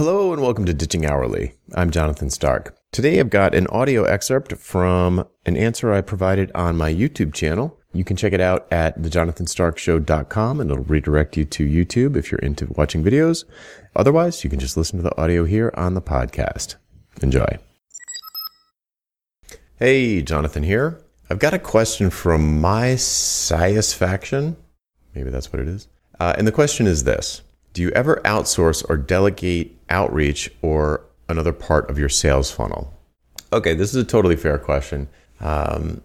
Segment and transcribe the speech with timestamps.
[0.00, 1.52] Hello and welcome to Ditching Hourly.
[1.74, 2.74] I'm Jonathan Stark.
[2.90, 7.78] Today I've got an audio excerpt from an answer I provided on my YouTube channel.
[7.92, 12.38] You can check it out at thejonathanstarkshow.com and it'll redirect you to YouTube if you're
[12.38, 13.44] into watching videos.
[13.94, 16.76] Otherwise, you can just listen to the audio here on the podcast.
[17.20, 17.58] Enjoy.
[19.76, 20.98] Hey, Jonathan here.
[21.28, 24.56] I've got a question from my satisfaction.
[25.14, 25.88] Maybe that's what it is.
[26.18, 27.42] Uh, and the question is this
[27.72, 32.92] Do you ever outsource or delegate outreach or another part of your sales funnel?
[33.52, 35.08] Okay, this is a totally fair question.
[35.40, 36.02] Um,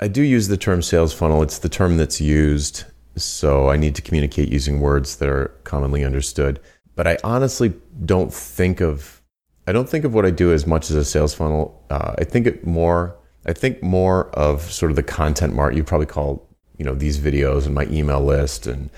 [0.00, 2.84] I do use the term sales funnel, it's the term that's used,
[3.16, 6.60] so I need to communicate using words that are commonly understood.
[6.94, 9.18] But I honestly don't think of
[9.66, 11.84] I don't think of what I do as much as a sales funnel.
[11.90, 13.14] Uh, I think it more.
[13.44, 15.74] I think more of sort of the content mark.
[15.74, 16.48] You probably call
[16.78, 18.88] you know these videos and my email list and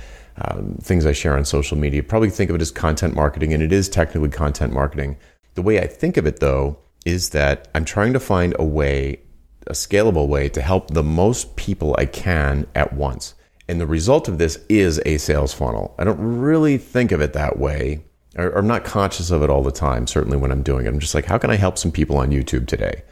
[0.43, 2.03] um, things I share on social media.
[2.03, 5.17] Probably think of it as content marketing, and it is technically content marketing.
[5.55, 9.21] The way I think of it, though, is that I'm trying to find a way,
[9.67, 13.35] a scalable way to help the most people I can at once.
[13.69, 15.95] And the result of this is a sales funnel.
[15.99, 18.05] I don't really think of it that way,
[18.37, 20.89] or I'm not conscious of it all the time, certainly when I'm doing it.
[20.89, 23.03] I'm just like, how can I help some people on YouTube today?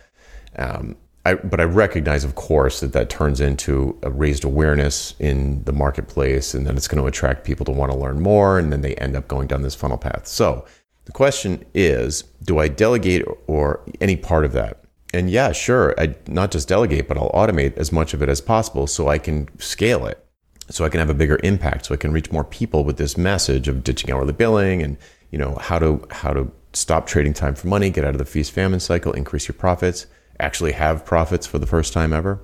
[0.56, 0.96] Um,
[1.28, 5.72] I, but I recognize, of course, that that turns into a raised awareness in the
[5.72, 8.80] marketplace, and then it's going to attract people to want to learn more, and then
[8.80, 10.26] they end up going down this funnel path.
[10.26, 10.64] So
[11.04, 14.84] the question is, do I delegate or any part of that?
[15.12, 18.40] And yeah, sure, I not just delegate, but I'll automate as much of it as
[18.40, 20.24] possible so I can scale it,
[20.70, 23.18] so I can have a bigger impact, so I can reach more people with this
[23.18, 24.96] message of ditching hourly billing and
[25.30, 28.24] you know how to how to stop trading time for money, get out of the
[28.24, 30.06] feast famine cycle, increase your profits
[30.40, 32.40] actually have profits for the first time ever.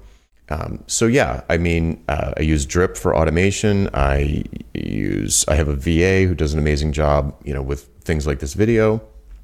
[0.50, 3.88] Um, so yeah, I mean, uh, I use Drip for automation.
[3.94, 8.26] I use I have a VA who does an amazing job, you know, with things
[8.26, 9.02] like this video,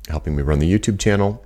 [0.08, 1.44] helping me run the YouTube channel.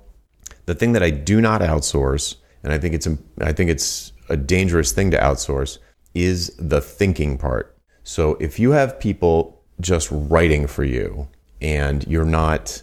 [0.66, 3.06] The thing that I do not outsource, and I think it's
[3.40, 5.78] I think it's a dangerous thing to outsource,
[6.14, 7.76] is the thinking part.
[8.02, 11.28] So if you have people just writing for you,
[11.60, 12.82] and you're not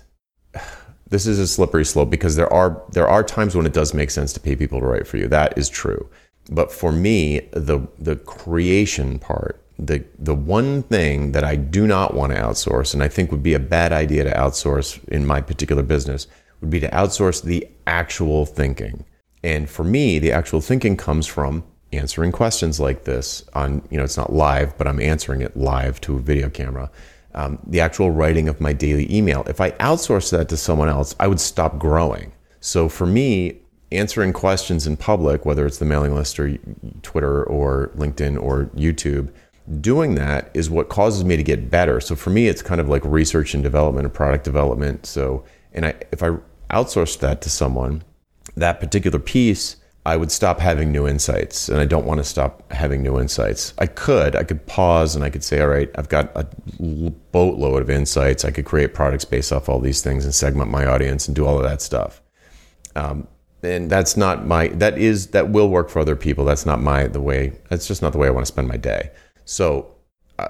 [1.12, 4.10] this is a slippery slope because there are there are times when it does make
[4.10, 5.28] sense to pay people to write for you.
[5.28, 6.10] That is true.
[6.50, 12.14] But for me, the the creation part, the the one thing that I do not
[12.14, 15.42] want to outsource and I think would be a bad idea to outsource in my
[15.42, 16.28] particular business
[16.62, 19.04] would be to outsource the actual thinking.
[19.44, 24.04] And for me, the actual thinking comes from answering questions like this on, you know,
[24.04, 26.90] it's not live, but I'm answering it live to a video camera
[27.34, 29.44] um, the actual writing of my daily email.
[29.48, 32.34] If I outsource that to someone else, I would stop growing.
[32.60, 33.60] So for me,
[33.92, 36.58] answering questions in public, whether it's the mailing list or
[37.02, 39.32] Twitter or LinkedIn or YouTube,
[39.80, 42.00] doing that is what causes me to get better.
[42.00, 45.06] So for me, it's kind of like research and development and product development.
[45.06, 45.44] So,
[45.74, 46.38] and I, if I
[46.70, 48.04] outsource that to someone,
[48.56, 52.72] that particular piece I would stop having new insights and I don't want to stop
[52.72, 53.74] having new insights.
[53.78, 56.48] I could, I could pause and I could say, all right, I've got a
[57.32, 58.44] boatload of insights.
[58.44, 61.46] I could create products based off all these things and segment my audience and do
[61.46, 62.20] all of that stuff.
[62.96, 63.28] Um,
[63.62, 66.46] and that's not my, that is, that will work for other people.
[66.46, 68.78] That's not my, the way, that's just not the way I want to spend my
[68.78, 69.12] day.
[69.46, 69.94] So,
[70.40, 70.48] uh,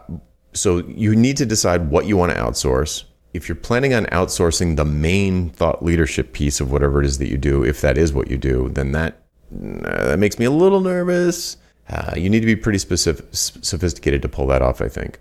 [0.53, 3.03] so you need to decide what you want to outsource.
[3.33, 7.27] If you're planning on outsourcing the main thought leadership piece of whatever it is that
[7.27, 9.17] you do, if that is what you do, then that
[9.53, 11.57] uh, that makes me a little nervous.
[11.89, 15.19] Uh, you need to be pretty specific, sophisticated to pull that off, I think.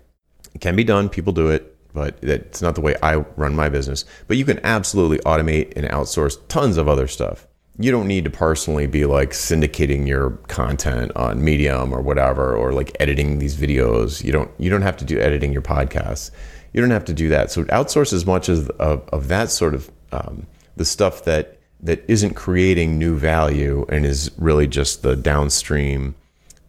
[0.53, 3.69] It can be done, people do it, but it's not the way I run my
[3.69, 4.05] business.
[4.27, 7.47] But you can absolutely automate and outsource tons of other stuff.
[7.79, 12.73] You don't need to personally be like syndicating your content on Medium or whatever, or
[12.73, 14.23] like editing these videos.
[14.23, 16.31] You don't you don't have to do editing your podcasts.
[16.73, 17.49] You don't have to do that.
[17.49, 22.03] So outsource as much as of, of that sort of um, the stuff that that
[22.07, 26.15] isn't creating new value and is really just the downstream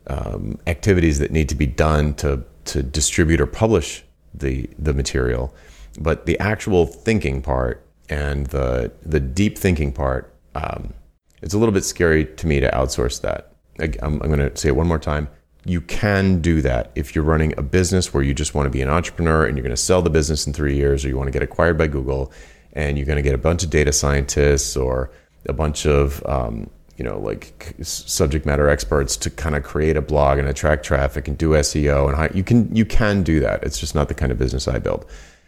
[0.06, 5.54] um, activities that need to be done to to distribute or publish the the material,
[5.98, 10.92] but the actual thinking part and the the deep thinking part, um,
[11.42, 13.52] it's a little bit scary to me to outsource that.
[13.80, 15.28] I, I'm, I'm going to say it one more time.
[15.64, 18.82] You can do that if you're running a business where you just want to be
[18.82, 21.28] an entrepreneur and you're going to sell the business in three years, or you want
[21.28, 22.32] to get acquired by Google
[22.72, 25.10] and you're going to get a bunch of data scientists or
[25.46, 30.02] a bunch of um, you know like subject matter experts to kind of create a
[30.02, 33.62] blog and attract traffic and do SEO and you can you can do that.
[33.64, 35.06] It's just not the kind of business I build.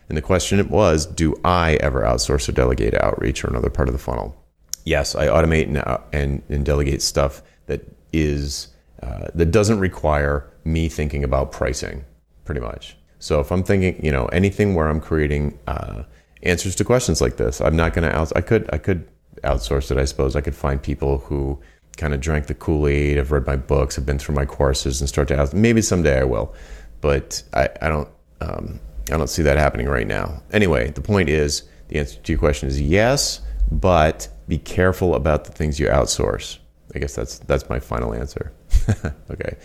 [0.09, 3.95] And the question was, do I ever outsource or delegate outreach or another part of
[3.95, 4.37] the funnel?
[4.85, 8.69] Yes, I automate and, uh, and, and delegate stuff that is
[9.03, 12.05] uh, that doesn't require me thinking about pricing,
[12.45, 12.97] pretty much.
[13.19, 16.05] So if I'm thinking, you know, anything where I'm creating uh,
[16.45, 17.61] answers to questions like this.
[17.61, 18.33] I'm not going to.
[18.37, 19.09] I could I could
[19.43, 19.99] outsource it.
[19.99, 21.61] I suppose I could find people who
[21.97, 23.17] kind of drank the Kool Aid.
[23.17, 23.97] Have read my books.
[23.97, 25.55] Have been through my courses and start to ask.
[25.55, 26.55] Maybe someday I will,
[27.01, 28.09] but I, I don't.
[28.41, 28.81] Um,
[29.11, 30.43] I don't see that happening right now.
[30.53, 33.41] Anyway, the point is the answer to your question is yes,
[33.71, 36.59] but be careful about the things you outsource.
[36.95, 38.53] I guess that's that's my final answer.
[39.31, 39.57] okay.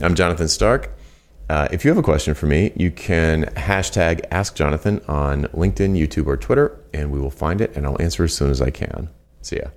[0.00, 0.97] I'm Jonathan Stark.
[1.48, 5.98] Uh, if you have a question for me, you can hashtag Ask Jonathan on LinkedIn,
[5.98, 8.68] YouTube, or Twitter, and we will find it and I'll answer as soon as I
[8.70, 9.08] can.
[9.40, 9.68] See ya.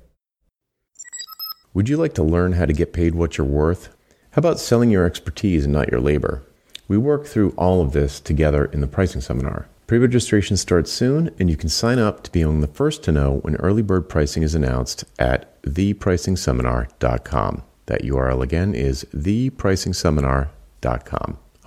[1.74, 3.88] Would you like to learn how to get paid what you're worth?
[4.32, 6.44] How about selling your expertise and not your labor?
[6.90, 9.70] We work through all of this together in the pricing seminar.
[9.88, 13.14] Pre registration starts soon, and you can sign up to be among the first to
[13.14, 17.64] know when early bird pricing is announced at thepricingseminar.com.
[17.86, 21.38] That URL again is thepricingseminar.com.